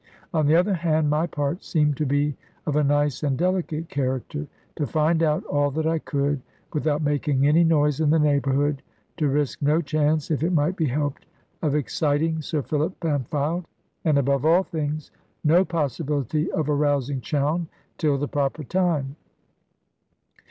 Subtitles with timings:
[0.33, 4.47] On the other hand, my part seemed to be of a nice and delicate character
[4.75, 6.41] to find out all that I could
[6.73, 8.81] without making any noise in the neighbourhood,
[9.17, 11.27] to risk no chance, if it might be helped,
[11.61, 13.65] of exciting Sir Philip Bampfylde,
[14.03, 15.11] and, above all things,
[15.43, 17.67] no possibility of arousing Chowne,
[17.99, 19.17] till the proper time.